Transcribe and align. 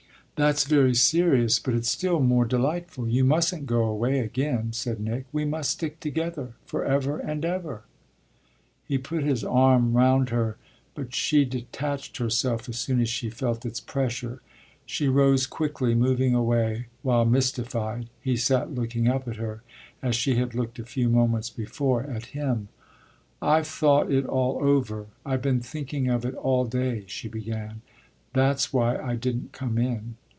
"That's 0.35 0.63
very 0.63 0.95
serious, 0.95 1.59
but 1.59 1.75
it's 1.75 1.89
still 1.91 2.19
more 2.19 2.45
delightful. 2.45 3.07
You 3.07 3.23
mustn't 3.23 3.67
go 3.67 3.83
away 3.83 4.21
again," 4.21 4.73
said 4.73 4.99
Nick. 4.99 5.25
"We 5.31 5.45
must 5.45 5.69
stick 5.69 5.99
together 5.99 6.53
forever 6.65 7.19
and 7.19 7.45
ever." 7.45 7.83
He 8.83 8.97
put 8.97 9.21
his 9.23 9.43
arm 9.43 9.93
round 9.93 10.29
her, 10.29 10.57
but 10.95 11.13
she 11.13 11.45
detached 11.45 12.17
herself 12.17 12.67
as 12.67 12.79
soon 12.79 12.99
as 13.01 13.07
she 13.07 13.29
felt 13.29 13.67
its 13.67 13.79
pressure. 13.79 14.41
She 14.83 15.07
rose 15.07 15.45
quickly, 15.45 15.93
moving 15.93 16.33
away, 16.33 16.87
while, 17.03 17.23
mystified, 17.23 18.09
he 18.19 18.35
sat 18.35 18.73
looking 18.73 19.07
up 19.07 19.27
at 19.27 19.35
her 19.35 19.61
as 20.01 20.15
she 20.15 20.37
had 20.37 20.55
looked 20.55 20.79
a 20.79 20.85
few 20.85 21.07
moments 21.07 21.51
before 21.51 22.01
at 22.01 22.27
him. 22.27 22.67
"I've 23.43 23.67
thought 23.67 24.11
it 24.11 24.25
all 24.25 24.57
over; 24.63 25.05
I've 25.23 25.43
been 25.43 25.59
thinking 25.61 26.09
of 26.09 26.25
it 26.25 26.33
all 26.33 26.65
day," 26.65 27.03
she 27.05 27.27
began. 27.27 27.81
"That's 28.33 28.73
why 28.73 28.97
I 28.97 29.15
didn't 29.17 29.51
come 29.51 29.77
in." 29.77 30.15